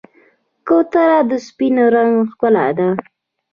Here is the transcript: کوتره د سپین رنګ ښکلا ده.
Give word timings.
کوتره 0.67 1.19
د 1.29 1.31
سپین 1.47 1.75
رنګ 1.93 2.13
ښکلا 2.31 2.67
ده. 2.77 2.89